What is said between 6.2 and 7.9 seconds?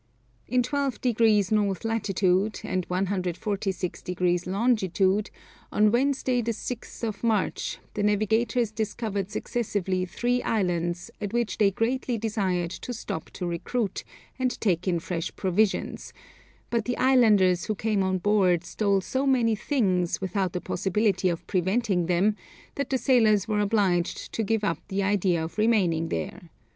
the 6th of March,